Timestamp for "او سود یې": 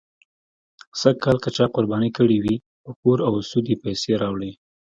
3.27-3.77